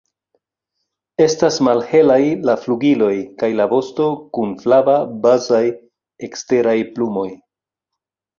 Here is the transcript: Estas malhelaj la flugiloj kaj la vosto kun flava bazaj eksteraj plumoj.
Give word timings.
Estas 1.25 1.59
malhelaj 1.67 2.17
la 2.51 2.55
flugiloj 2.61 3.09
kaj 3.43 3.51
la 3.59 3.67
vosto 3.75 4.09
kun 4.39 4.57
flava 4.65 4.97
bazaj 5.27 5.61
eksteraj 6.31 6.75
plumoj. 6.99 7.29